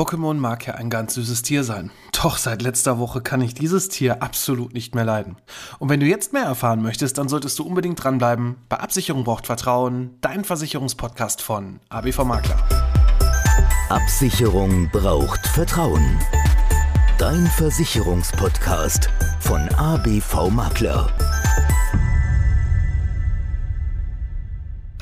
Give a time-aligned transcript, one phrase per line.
[0.00, 1.90] Pokémon mag ja ein ganz süßes Tier sein.
[2.22, 5.36] Doch seit letzter Woche kann ich dieses Tier absolut nicht mehr leiden.
[5.78, 8.56] Und wenn du jetzt mehr erfahren möchtest, dann solltest du unbedingt dranbleiben.
[8.70, 12.56] Bei Absicherung braucht Vertrauen, dein Versicherungspodcast von ABV Makler.
[13.90, 16.18] Absicherung braucht Vertrauen.
[17.18, 19.10] Dein Versicherungspodcast
[19.40, 21.10] von ABV Makler.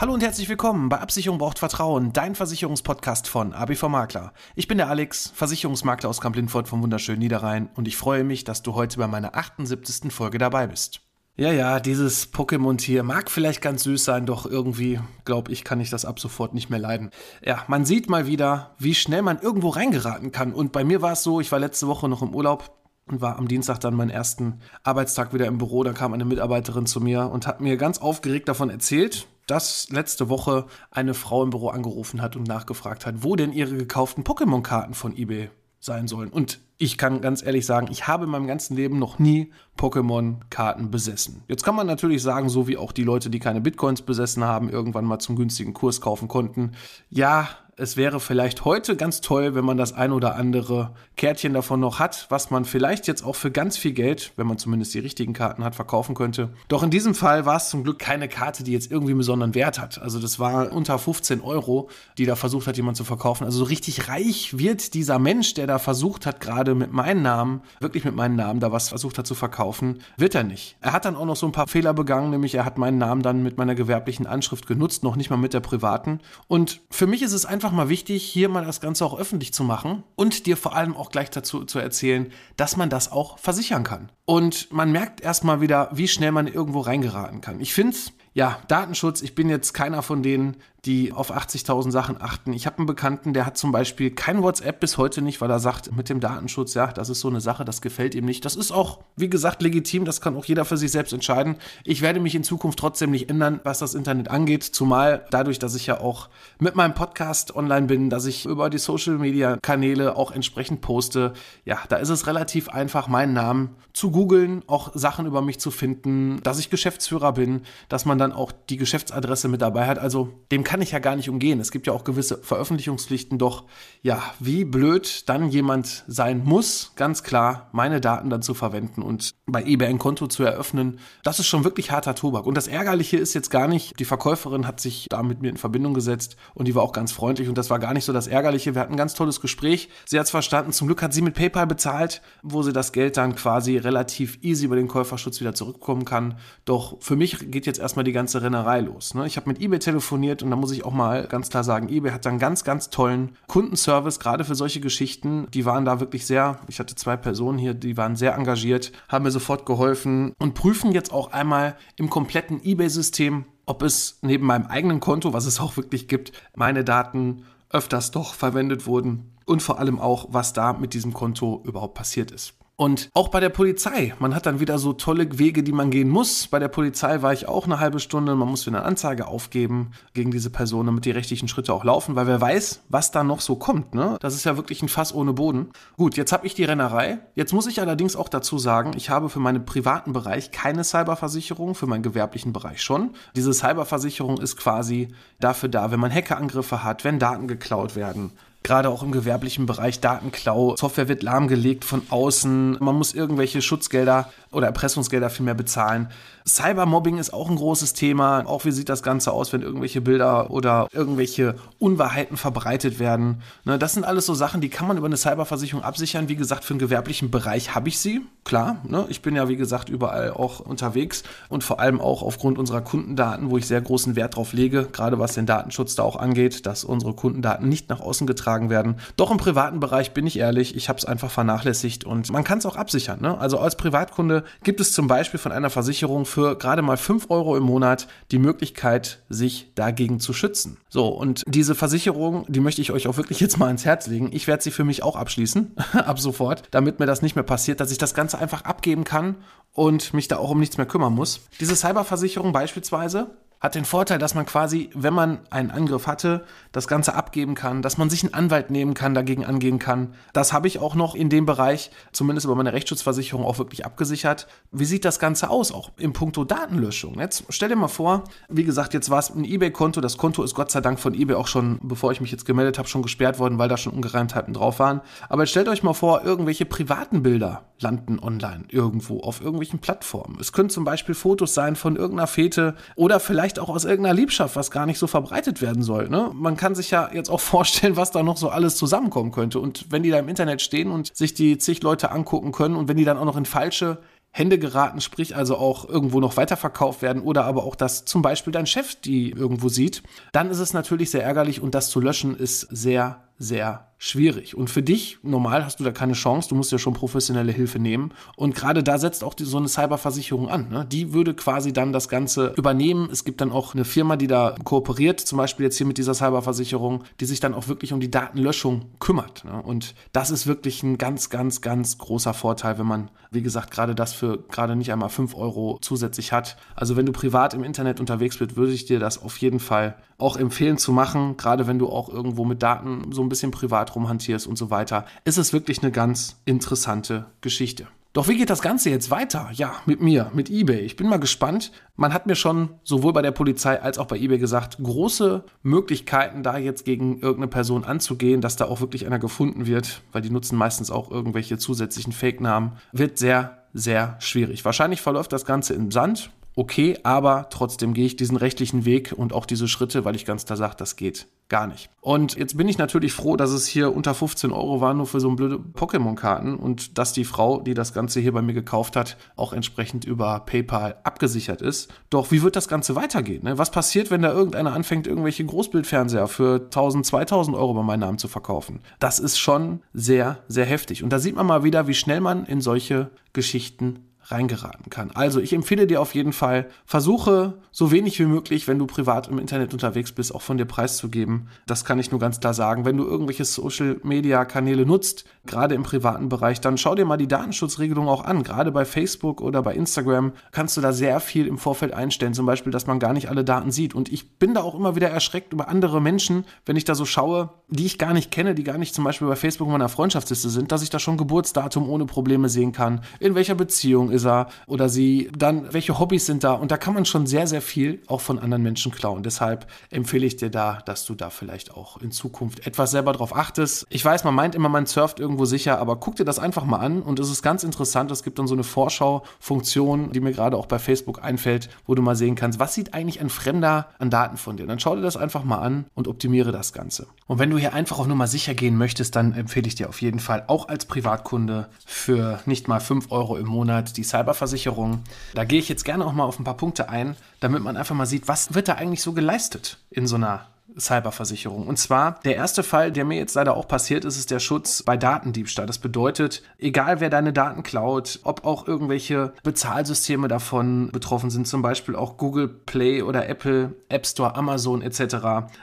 [0.01, 4.33] Hallo und herzlich willkommen bei Absicherung braucht Vertrauen, dein Versicherungspodcast von ABV Makler.
[4.55, 8.63] Ich bin der Alex, Versicherungsmakler aus Kamp-Lindfort vom wunderschönen Niederrhein und ich freue mich, dass
[8.63, 10.13] du heute bei meiner 78.
[10.13, 11.01] Folge dabei bist.
[11.35, 15.91] Ja, ja, dieses Pokémon-Tier mag vielleicht ganz süß sein, doch irgendwie, glaube ich, kann ich
[15.91, 17.11] das ab sofort nicht mehr leiden.
[17.45, 20.53] Ja, man sieht mal wieder, wie schnell man irgendwo reingeraten kann.
[20.53, 22.71] Und bei mir war es so, ich war letzte Woche noch im Urlaub
[23.07, 25.83] und war am Dienstag dann meinen ersten Arbeitstag wieder im Büro.
[25.83, 30.29] Da kam eine Mitarbeiterin zu mir und hat mir ganz aufgeregt davon erzählt, dass letzte
[30.29, 34.95] Woche eine Frau im Büro angerufen hat und nachgefragt hat, wo denn ihre gekauften Pokémon-Karten
[34.95, 36.31] von eBay sein sollen.
[36.31, 40.91] Und ich kann ganz ehrlich sagen, ich habe in meinem ganzen Leben noch nie Pokémon-Karten
[40.91, 41.43] besessen.
[41.49, 44.71] Jetzt kann man natürlich sagen, so wie auch die Leute, die keine Bitcoins besessen haben,
[44.71, 46.73] irgendwann mal zum günstigen Kurs kaufen konnten.
[47.11, 47.49] Ja,
[47.79, 52.01] es wäre vielleicht heute ganz toll, wenn man das ein oder andere Kärtchen davon noch
[52.01, 55.33] hat, was man vielleicht jetzt auch für ganz viel Geld, wenn man zumindest die richtigen
[55.33, 56.51] Karten hat, verkaufen könnte.
[56.67, 59.55] Doch in diesem Fall war es zum Glück keine Karte, die jetzt irgendwie einen besonderen
[59.55, 60.01] Wert hat.
[60.01, 63.45] Also das war unter 15 Euro, die da versucht hat, jemand zu verkaufen.
[63.45, 67.63] Also so richtig reich wird dieser Mensch, der da versucht hat, gerade mit meinem Namen,
[67.79, 70.77] wirklich mit meinem Namen da was versucht hat zu verkaufen, wird er nicht.
[70.81, 73.23] Er hat dann auch noch so ein paar Fehler begangen, nämlich er hat meinen Namen
[73.23, 76.21] dann mit meiner gewerblichen Anschrift genutzt, noch nicht mal mit der privaten.
[76.49, 79.53] Und für mich ist es einfach einfach mal wichtig, hier mal das Ganze auch öffentlich
[79.53, 83.39] zu machen und dir vor allem auch gleich dazu zu erzählen, dass man das auch
[83.39, 84.11] versichern kann.
[84.25, 87.61] Und man merkt erstmal wieder, wie schnell man irgendwo reingeraten kann.
[87.61, 92.21] Ich finde es ja, Datenschutz, ich bin jetzt keiner von denen, die auf 80.000 Sachen
[92.21, 92.53] achten.
[92.53, 95.59] Ich habe einen Bekannten, der hat zum Beispiel kein WhatsApp bis heute nicht, weil er
[95.59, 98.45] sagt, mit dem Datenschutz, ja, das ist so eine Sache, das gefällt ihm nicht.
[98.45, 101.57] Das ist auch, wie gesagt, legitim, das kann auch jeder für sich selbst entscheiden.
[101.85, 105.75] Ich werde mich in Zukunft trotzdem nicht ändern, was das Internet angeht, zumal dadurch, dass
[105.75, 106.29] ich ja auch
[106.61, 111.33] mit meinem Podcast online bin, dass ich über die Social-Media-Kanäle auch entsprechend poste.
[111.65, 115.73] Ja, da ist es relativ einfach, meinen Namen zu googeln, auch Sachen über mich zu
[115.73, 119.99] finden, dass ich Geschäftsführer bin, dass man dann auch die Geschäftsadresse mit dabei hat.
[119.99, 121.61] Also dem kann ich ja gar nicht umgehen.
[121.61, 123.65] Es gibt ja auch gewisse Veröffentlichungspflichten, doch
[124.03, 129.31] ja, wie blöd dann jemand sein muss, ganz klar, meine Daten dann zu verwenden und
[129.47, 132.45] bei eBay ein Konto zu eröffnen, das ist schon wirklich harter Tobak.
[132.45, 135.57] Und das Ärgerliche ist jetzt gar nicht, die Verkäuferin hat sich da mit mir in
[135.57, 138.27] Verbindung gesetzt und die war auch ganz freundlich und das war gar nicht so das
[138.27, 138.75] Ärgerliche.
[138.75, 139.89] Wir hatten ein ganz tolles Gespräch.
[140.05, 140.73] Sie hat es verstanden.
[140.73, 144.67] Zum Glück hat sie mit PayPal bezahlt, wo sie das Geld dann quasi relativ easy
[144.67, 146.39] über den Käuferschutz wieder zurückkommen kann.
[146.67, 149.15] Doch für mich geht jetzt erstmal die ganze Rennerei los.
[149.15, 149.27] Ne?
[149.27, 152.13] Ich habe mit eBay telefoniert und da muss ich auch mal ganz klar sagen, eBay
[152.13, 155.47] hat einen ganz, ganz tollen Kundenservice, gerade für solche Geschichten.
[155.53, 159.25] Die waren da wirklich sehr, ich hatte zwei Personen hier, die waren sehr engagiert, haben
[159.25, 164.67] mir sofort geholfen und prüfen jetzt auch einmal im kompletten eBay-System, ob es neben meinem
[164.67, 169.79] eigenen Konto, was es auch wirklich gibt, meine Daten öfters doch verwendet wurden und vor
[169.79, 172.58] allem auch, was da mit diesem Konto überhaupt passiert ist.
[172.81, 176.09] Und auch bei der Polizei, man hat dann wieder so tolle Wege, die man gehen
[176.09, 176.47] muss.
[176.47, 179.91] Bei der Polizei war ich auch eine halbe Stunde, man muss wieder eine Anzeige aufgeben
[180.15, 183.41] gegen diese Person, damit die rechtlichen Schritte auch laufen, weil wer weiß, was da noch
[183.41, 183.97] so kommt.
[183.97, 184.17] Ne?
[184.21, 185.71] Das ist ja wirklich ein Fass ohne Boden.
[185.97, 187.19] Gut, jetzt habe ich die Rennerei.
[187.35, 191.75] Jetzt muss ich allerdings auch dazu sagen, ich habe für meinen privaten Bereich keine Cyberversicherung,
[191.75, 193.11] für meinen gewerblichen Bereich schon.
[193.35, 195.09] Diese Cyberversicherung ist quasi
[195.41, 200.01] dafür da, wenn man Hackerangriffe hat, wenn Daten geklaut werden, gerade auch im gewerblichen Bereich
[200.01, 200.77] Datenklau.
[200.77, 202.79] Software wird lahmgelegt von außen.
[202.81, 206.09] Man muss irgendwelche Schutzgelder oder Erpressungsgelder viel mehr bezahlen.
[206.47, 208.47] Cybermobbing ist auch ein großes Thema.
[208.47, 213.43] Auch wie sieht das Ganze aus, wenn irgendwelche Bilder oder irgendwelche Unwahrheiten verbreitet werden.
[213.65, 216.29] Ne, das sind alles so Sachen, die kann man über eine Cyberversicherung absichern.
[216.29, 218.23] Wie gesagt, für den gewerblichen Bereich habe ich sie.
[218.45, 219.05] Klar, ne?
[219.11, 223.51] ich bin ja wie gesagt überall auch unterwegs und vor allem auch aufgrund unserer Kundendaten,
[223.51, 226.83] wo ich sehr großen Wert drauf lege, gerade was den Datenschutz da auch angeht, dass
[226.83, 228.97] unsere Kundendaten nicht nach außen getragen werden.
[229.17, 232.59] Doch im privaten Bereich bin ich ehrlich, ich habe es einfach vernachlässigt und man kann
[232.59, 233.21] es auch absichern.
[233.21, 233.39] Ne?
[233.39, 237.57] Also als Privatkunde gibt es zum Beispiel von einer Versicherung für gerade mal 5 Euro
[237.57, 240.79] im Monat die Möglichkeit, sich dagegen zu schützen.
[240.89, 244.31] So, und diese Versicherung, die möchte ich euch auch wirklich jetzt mal ans Herz legen.
[244.33, 247.81] Ich werde sie für mich auch abschließen, ab sofort, damit mir das nicht mehr passiert,
[247.81, 249.37] dass ich das Ganze einfach abgeben kann
[249.73, 251.41] und mich da auch um nichts mehr kümmern muss.
[251.61, 256.87] Diese Cyberversicherung beispielsweise, hat den Vorteil, dass man quasi, wenn man einen Angriff hatte, das
[256.87, 260.15] Ganze abgeben kann, dass man sich einen Anwalt nehmen kann, dagegen angehen kann.
[260.33, 264.47] Das habe ich auch noch in dem Bereich, zumindest über meine Rechtsschutzversicherung, auch wirklich abgesichert.
[264.71, 267.19] Wie sieht das Ganze aus, auch im Punkto Datenlöschung?
[267.19, 270.01] Jetzt stell dir mal vor, wie gesagt, jetzt war es ein eBay-Konto.
[270.01, 272.79] Das Konto ist Gott sei Dank von eBay auch schon, bevor ich mich jetzt gemeldet
[272.79, 275.01] habe, schon gesperrt worden, weil da schon Ungereimtheiten drauf waren.
[275.29, 280.39] Aber stellt euch mal vor, irgendwelche privaten Bilder landen online irgendwo auf irgendwelchen Plattformen.
[280.41, 284.57] Es können zum Beispiel Fotos sein von irgendeiner Fete oder vielleicht auch aus irgendeiner Liebschaft,
[284.57, 286.09] was gar nicht so verbreitet werden soll.
[286.09, 286.31] Ne?
[286.35, 289.61] Man kann sich ja jetzt auch vorstellen, was da noch so alles zusammenkommen könnte.
[289.61, 292.89] Und wenn die da im Internet stehen und sich die zig Leute angucken können und
[292.89, 293.99] wenn die dann auch noch in falsche
[294.31, 298.53] Hände geraten, sprich also auch irgendwo noch weiterverkauft werden oder aber auch, dass zum Beispiel
[298.53, 300.03] dein Chef die irgendwo sieht,
[300.33, 304.57] dann ist es natürlich sehr ärgerlich und das zu löschen ist sehr, sehr schwierig.
[304.57, 307.81] Und für dich, normal hast du da keine Chance, du musst ja schon professionelle Hilfe
[307.81, 308.13] nehmen.
[308.37, 310.69] Und gerade da setzt auch die, so eine Cyberversicherung an.
[310.69, 310.87] Ne?
[310.91, 313.09] Die würde quasi dann das Ganze übernehmen.
[313.11, 316.15] Es gibt dann auch eine Firma, die da kooperiert, zum Beispiel jetzt hier mit dieser
[316.15, 319.45] Cyberversicherung, die sich dann auch wirklich um die Datenlöschung kümmert.
[319.45, 319.61] Ne?
[319.61, 323.97] Und das ist wirklich ein ganz, ganz, ganz großer Vorteil, wenn man, wie gesagt, gerade
[323.97, 326.57] das für gerade nicht einmal 5 Euro zusätzlich hat.
[326.77, 329.97] Also wenn du privat im Internet unterwegs bist, würde ich dir das auf jeden Fall
[330.19, 333.88] auch empfehlen zu machen, gerade wenn du auch irgendwo mit Daten so ein bisschen privat
[333.95, 337.87] rumhantierst und so weiter, ist es wirklich eine ganz interessante Geschichte.
[338.15, 339.51] Doch wie geht das Ganze jetzt weiter?
[339.53, 340.81] Ja, mit mir, mit eBay.
[340.81, 341.73] Ich bin mal gespannt.
[341.95, 346.43] Man hat mir schon sowohl bei der Polizei als auch bei eBay gesagt, große Möglichkeiten,
[346.43, 350.31] da jetzt gegen irgendeine Person anzugehen, dass da auch wirklich einer gefunden wird, weil die
[350.31, 354.65] nutzen meistens auch irgendwelche zusätzlichen Fake-Namen, wird sehr, sehr schwierig.
[354.65, 359.33] Wahrscheinlich verläuft das Ganze im Sand okay, aber trotzdem gehe ich diesen rechtlichen Weg und
[359.33, 361.89] auch diese Schritte, weil ich ganz klar sage, das geht gar nicht.
[362.01, 365.21] Und jetzt bin ich natürlich froh, dass es hier unter 15 Euro war, nur für
[365.21, 368.97] so ein blöde Pokémon-Karten und dass die Frau, die das Ganze hier bei mir gekauft
[368.97, 371.93] hat, auch entsprechend über PayPal abgesichert ist.
[372.11, 373.45] Doch wie wird das Ganze weitergehen?
[373.45, 373.57] Ne?
[373.57, 378.19] Was passiert, wenn da irgendeiner anfängt, irgendwelche Großbildfernseher für 1000, 2000 Euro bei meinem Namen
[378.19, 378.81] zu verkaufen?
[378.99, 381.05] Das ist schon sehr, sehr heftig.
[381.05, 385.11] Und da sieht man mal wieder, wie schnell man in solche Geschichten reingeraten kann.
[385.13, 389.29] Also ich empfehle dir auf jeden Fall, versuche so wenig wie möglich, wenn du privat
[389.29, 391.49] im Internet unterwegs bist, auch von dir preiszugeben.
[391.67, 392.85] Das kann ich nur ganz klar sagen.
[392.85, 398.09] Wenn du irgendwelche Social-Media-Kanäle nutzt, gerade im privaten Bereich, dann schau dir mal die Datenschutzregelung
[398.09, 398.43] auch an.
[398.43, 402.35] Gerade bei Facebook oder bei Instagram kannst du da sehr viel im Vorfeld einstellen.
[402.35, 403.95] Zum Beispiel, dass man gar nicht alle Daten sieht.
[403.95, 407.07] Und ich bin da auch immer wieder erschreckt über andere Menschen, wenn ich da so
[407.07, 409.89] schaue, die ich gar nicht kenne, die gar nicht zum Beispiel bei Facebook in meiner
[409.89, 414.18] Freundschaftsliste sind, dass ich da schon Geburtsdatum ohne Probleme sehen kann, in welcher Beziehung ist
[414.19, 417.47] ist er oder sie, dann welche Hobbys sind da und da kann man schon sehr,
[417.47, 419.23] sehr viel auch von anderen Menschen klauen.
[419.23, 423.35] Deshalb empfehle ich dir da, dass du da vielleicht auch in Zukunft etwas selber drauf
[423.35, 423.87] achtest.
[423.91, 426.79] Ich weiß, man meint immer, man surft irgendwo sicher, aber guck dir das einfach mal
[426.79, 428.11] an und es ist ganz interessant.
[428.11, 432.03] Es gibt dann so eine Vorschau-Funktion, die mir gerade auch bei Facebook einfällt, wo du
[432.03, 434.67] mal sehen kannst, was sieht eigentlich ein Fremder an Daten von dir.
[434.67, 437.07] Dann schau dir das einfach mal an und optimiere das Ganze.
[437.27, 439.89] Und wenn du hier einfach auch nur mal sicher gehen möchtest, dann empfehle ich dir
[439.89, 445.05] auf jeden Fall auch als Privatkunde für nicht mal 5 Euro im Monat die Cyberversicherung.
[445.35, 447.95] Da gehe ich jetzt gerne auch mal auf ein paar Punkte ein, damit man einfach
[447.95, 450.47] mal sieht, was wird da eigentlich so geleistet in so einer
[450.79, 451.67] Cyberversicherung.
[451.67, 454.83] Und zwar der erste Fall, der mir jetzt leider auch passiert ist, ist der Schutz
[454.83, 455.67] bei Datendiebstahl.
[455.67, 461.63] Das bedeutet, egal wer deine Daten klaut, ob auch irgendwelche Bezahlsysteme davon betroffen sind, zum
[461.63, 464.99] Beispiel auch Google Play oder Apple, App Store, Amazon etc.,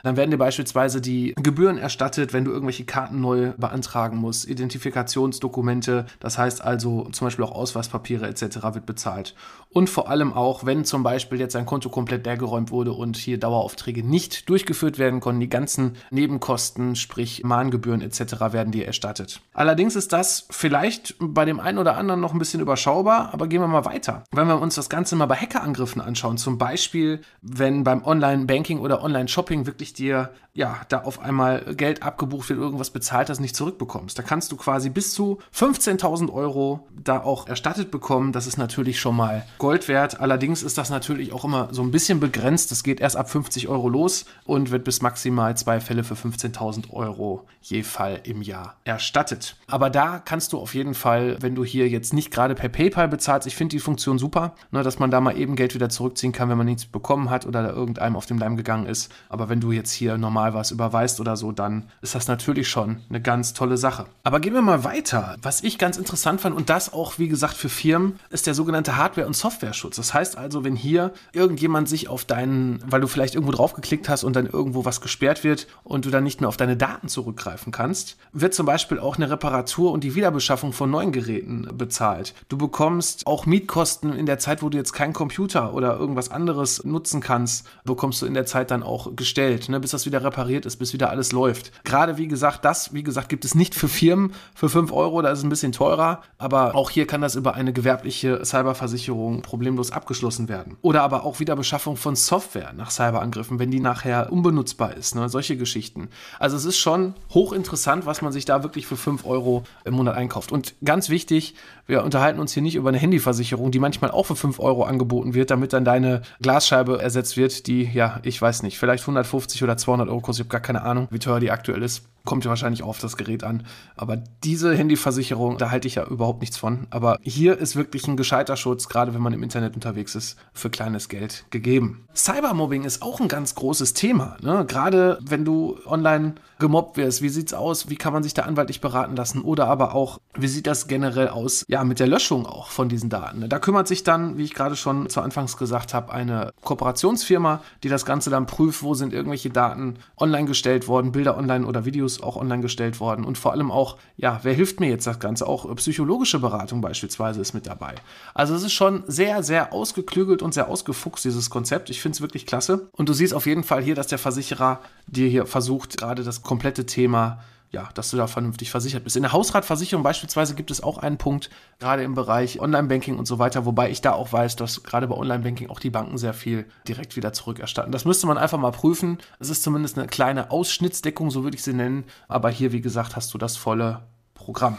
[0.04, 6.06] dann werden dir beispielsweise die Gebühren erstattet, wenn du irgendwelche Karten neu beantragen musst, Identifikationsdokumente,
[6.20, 8.58] das heißt also zum Beispiel auch Ausweispapiere etc.
[8.74, 9.36] wird bezahlt.
[9.70, 13.38] Und vor allem auch, wenn zum Beispiel jetzt ein Konto komplett leergeräumt wurde und hier
[13.38, 15.40] Daueraufträge nicht durchgeführt werden, werden konnten.
[15.40, 18.20] Die ganzen Nebenkosten, sprich Mahngebühren etc.
[18.52, 19.42] werden dir erstattet.
[19.54, 23.62] Allerdings ist das vielleicht bei dem einen oder anderen noch ein bisschen überschaubar, aber gehen
[23.62, 24.24] wir mal weiter.
[24.32, 29.04] Wenn wir uns das Ganze mal bei Hackerangriffen anschauen, zum Beispiel, wenn beim Online-Banking oder
[29.04, 34.18] Online-Shopping wirklich dir ja, da auf einmal Geld abgebucht wird, irgendwas bezahlt hast, nicht zurückbekommst.
[34.18, 38.32] Da kannst du quasi bis zu 15.000 Euro da auch erstattet bekommen.
[38.32, 40.22] Das ist natürlich schon mal Gold wert.
[40.22, 42.72] Allerdings ist das natürlich auch immer so ein bisschen begrenzt.
[42.72, 46.92] Das geht erst ab 50 Euro los und wird bis maximal zwei Fälle für 15.000
[46.92, 49.58] Euro je Fall im Jahr erstattet.
[49.68, 53.08] Aber da kannst du auf jeden Fall, wenn du hier jetzt nicht gerade per PayPal
[53.08, 56.32] bezahlst, ich finde die Funktion super, ne, dass man da mal eben Geld wieder zurückziehen
[56.32, 59.12] kann, wenn man nichts bekommen hat oder da irgendeinem auf dem Leim gegangen ist.
[59.30, 62.68] Aber wenn du jetzt hier normal mal was überweist oder so, dann ist das natürlich
[62.68, 64.06] schon eine ganz tolle Sache.
[64.24, 65.38] Aber gehen wir mal weiter.
[65.42, 68.96] Was ich ganz interessant fand und das auch, wie gesagt, für Firmen, ist der sogenannte
[68.96, 69.96] Hardware- und Software-Schutz.
[69.96, 74.24] Das heißt also, wenn hier irgendjemand sich auf deinen, weil du vielleicht irgendwo draufgeklickt hast
[74.24, 77.72] und dann irgendwo was gesperrt wird und du dann nicht mehr auf deine Daten zurückgreifen
[77.72, 82.34] kannst, wird zum Beispiel auch eine Reparatur und die Wiederbeschaffung von neuen Geräten bezahlt.
[82.50, 86.84] Du bekommst auch Mietkosten in der Zeit, wo du jetzt keinen Computer oder irgendwas anderes
[86.84, 90.66] nutzen kannst, bekommst du in der Zeit dann auch gestellt, ne, bis das wieder repariert
[90.66, 91.72] ist, bis wieder alles läuft.
[91.84, 95.30] Gerade wie gesagt, das, wie gesagt, gibt es nicht für Firmen für 5 Euro, da
[95.32, 99.92] ist es ein bisschen teurer, aber auch hier kann das über eine gewerbliche Cyberversicherung problemlos
[99.92, 100.78] abgeschlossen werden.
[100.82, 104.32] Oder aber auch Wiederbeschaffung von Software nach Cyberangriffen, wenn die nachher
[104.66, 106.10] unbenutzbar ist, ne, solche Geschichten.
[106.40, 110.16] Also es ist schon hochinteressant, was man sich da wirklich für 5 Euro im Monat
[110.16, 110.52] einkauft.
[110.52, 111.56] Und ganz wichtig,
[111.88, 115.34] wir unterhalten uns hier nicht über eine Handyversicherung, die manchmal auch für 5 Euro angeboten
[115.34, 119.78] wird, damit dann deine Glasscheibe ersetzt wird, die, ja, ich weiß nicht, vielleicht 150 oder
[119.78, 120.46] 200 Euro kostet.
[120.46, 122.04] Ich habe gar keine Ahnung, wie teuer die aktuell ist.
[122.26, 123.66] Kommt ja wahrscheinlich auf das Gerät an.
[123.96, 126.88] Aber diese Handyversicherung, da halte ich ja überhaupt nichts von.
[126.90, 130.70] Aber hier ist wirklich ein gescheiter Schutz, gerade wenn man im Internet unterwegs ist, für
[130.70, 132.08] kleines Geld gegeben.
[132.16, 134.38] Cybermobbing ist auch ein ganz großes Thema.
[134.42, 134.66] Ne?
[134.68, 137.90] Gerade wenn du online gemobbt wirst, wie sieht's aus?
[137.90, 139.42] Wie kann man sich da anwaltlich beraten lassen?
[139.42, 141.66] Oder aber auch, wie sieht das generell aus?
[141.68, 143.40] Ja, mit der Löschung auch von diesen Daten.
[143.40, 143.50] Ne?
[143.50, 147.90] Da kümmert sich dann, wie ich gerade schon zu Anfangs gesagt habe, eine Kooperationsfirma, die
[147.90, 152.15] das Ganze dann prüft, wo sind irgendwelche Daten online gestellt worden, Bilder online oder Videos
[152.24, 155.48] auch online gestellt worden und vor allem auch, ja, wer hilft mir jetzt das Ganze?
[155.48, 157.96] Auch psychologische Beratung beispielsweise ist mit dabei.
[158.34, 161.90] Also es ist schon sehr, sehr ausgeklügelt und sehr ausgefuchst, dieses Konzept.
[161.90, 162.90] Ich finde es wirklich klasse.
[162.94, 166.42] Und du siehst auf jeden Fall hier, dass der Versicherer dir hier versucht, gerade das
[166.42, 167.40] komplette Thema
[167.76, 169.18] ja, dass du da vernünftig versichert bist.
[169.18, 173.38] In der Hausratversicherung beispielsweise gibt es auch einen Punkt, gerade im Bereich Online-Banking und so
[173.38, 176.66] weiter, wobei ich da auch weiß, dass gerade bei Online-Banking auch die Banken sehr viel
[176.88, 177.92] direkt wieder zurückerstatten.
[177.92, 179.18] Das müsste man einfach mal prüfen.
[179.40, 182.06] Es ist zumindest eine kleine Ausschnittsdeckung, so würde ich sie nennen.
[182.30, 184.04] Aber hier, wie gesagt, hast du das volle
[184.34, 184.78] Programm.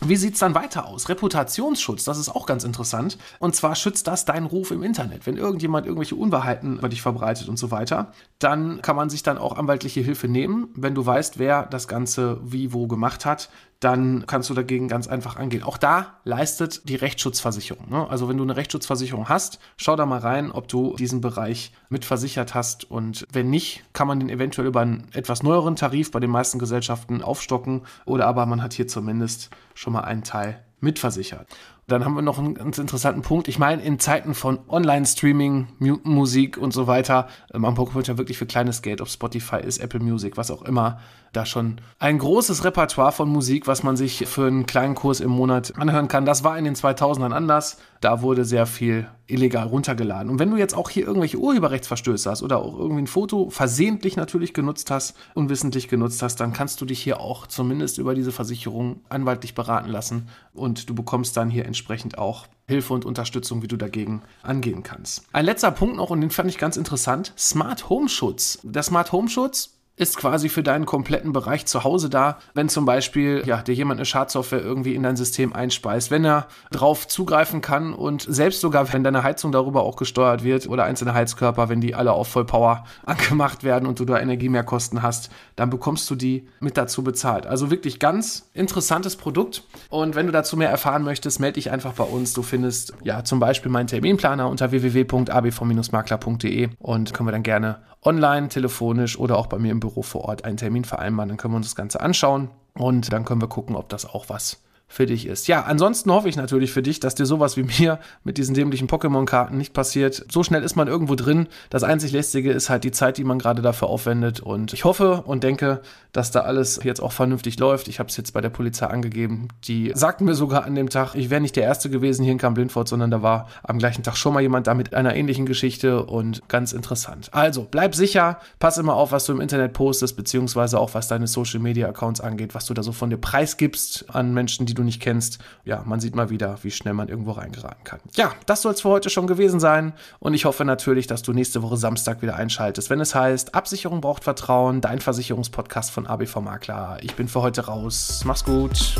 [0.00, 1.08] Wie sieht es dann weiter aus?
[1.08, 3.18] Reputationsschutz, das ist auch ganz interessant.
[3.38, 5.26] Und zwar schützt das deinen Ruf im Internet.
[5.26, 9.38] Wenn irgendjemand irgendwelche Unwahrheiten über dich verbreitet und so weiter, dann kann man sich dann
[9.38, 10.68] auch anwaltliche Hilfe nehmen.
[10.74, 13.48] Wenn du weißt, wer das Ganze wie wo gemacht hat,
[13.80, 15.62] dann kannst du dagegen ganz einfach angehen.
[15.62, 17.90] Auch da leistet die Rechtsschutzversicherung.
[17.90, 18.08] Ne?
[18.08, 22.54] Also wenn du eine Rechtsschutzversicherung hast, schau da mal rein, ob du diesen Bereich mitversichert
[22.54, 22.90] hast.
[22.90, 26.58] Und wenn nicht, kann man den eventuell über einen etwas neueren Tarif bei den meisten
[26.58, 27.82] Gesellschaften aufstocken.
[28.06, 31.48] Oder aber man hat hier zumindest schon mal einen Teil mitversichert.
[31.88, 33.46] Dann haben wir noch einen ganz interessanten Punkt.
[33.46, 38.46] Ich meine, in Zeiten von Online-Streaming, Musik und so weiter, man bekommt ja wirklich für
[38.46, 40.98] kleines Geld, ob Spotify ist, Apple Music, was auch immer,
[41.32, 45.30] da schon ein großes Repertoire von Musik, was man sich für einen kleinen Kurs im
[45.30, 46.24] Monat anhören kann.
[46.24, 47.78] Das war in den 2000ern anders.
[48.00, 50.30] Da wurde sehr viel illegal runtergeladen.
[50.30, 54.16] Und wenn du jetzt auch hier irgendwelche Urheberrechtsverstöße hast oder auch irgendwie ein Foto versehentlich
[54.16, 58.32] natürlich genutzt hast, unwissentlich genutzt hast, dann kannst du dich hier auch zumindest über diese
[58.32, 63.68] Versicherung anwaltlich beraten lassen und du bekommst dann hier entsprechend auch Hilfe und Unterstützung, wie
[63.68, 65.24] du dagegen angehen kannst.
[65.32, 67.32] Ein letzter Punkt noch und den fand ich ganz interessant.
[67.38, 68.58] Smart Home Schutz.
[68.62, 72.84] Der Smart Home Schutz ist quasi für deinen kompletten Bereich zu Hause da, wenn zum
[72.84, 77.62] Beispiel ja, dir jemand eine Schadsoftware irgendwie in dein System einspeist, wenn er drauf zugreifen
[77.62, 81.80] kann und selbst sogar, wenn deine Heizung darüber auch gesteuert wird oder einzelne Heizkörper, wenn
[81.80, 86.46] die alle auf Vollpower angemacht werden und du da Energiemehrkosten hast, dann bekommst du die
[86.60, 87.46] mit dazu bezahlt.
[87.46, 91.94] Also wirklich ganz interessantes Produkt und wenn du dazu mehr erfahren möchtest, melde dich einfach
[91.94, 92.34] bei uns.
[92.34, 98.48] Du findest ja zum Beispiel meinen Terminplaner unter www.abv-makler.de und können wir dann gerne online,
[98.48, 101.28] telefonisch oder auch bei mir im Büro vor Ort einen Termin vereinbaren.
[101.28, 104.28] Dann können wir uns das Ganze anschauen und dann können wir gucken, ob das auch
[104.28, 105.48] was für dich ist.
[105.48, 108.88] Ja, ansonsten hoffe ich natürlich für dich, dass dir sowas wie mir mit diesen dämlichen
[108.88, 110.24] Pokémon-Karten nicht passiert.
[110.30, 111.48] So schnell ist man irgendwo drin.
[111.70, 114.40] Das einzig Lästige ist halt die Zeit, die man gerade dafür aufwendet.
[114.40, 115.80] Und ich hoffe und denke,
[116.12, 117.88] dass da alles jetzt auch vernünftig läuft.
[117.88, 119.48] Ich habe es jetzt bei der Polizei angegeben.
[119.64, 122.38] Die sagten mir sogar an dem Tag, ich wäre nicht der Erste gewesen hier in
[122.38, 126.04] Kamp-Lindfort, sondern da war am gleichen Tag schon mal jemand da mit einer ähnlichen Geschichte
[126.04, 127.28] und ganz interessant.
[127.32, 131.26] Also, bleib sicher, pass immer auf, was du im Internet postest, beziehungsweise auch was deine
[131.26, 135.38] Social-Media-Accounts angeht, was du da so von dir preisgibst an Menschen, die du nicht kennst.
[135.64, 138.00] Ja, man sieht mal wieder, wie schnell man irgendwo reingeraten kann.
[138.14, 139.92] Ja, das soll es für heute schon gewesen sein.
[140.20, 144.00] Und ich hoffe natürlich, dass du nächste Woche Samstag wieder einschaltest, wenn es heißt, Absicherung
[144.00, 146.98] braucht Vertrauen, dein Versicherungspodcast von ABV Makler.
[147.02, 148.22] Ich bin für heute raus.
[148.24, 148.94] Mach's gut.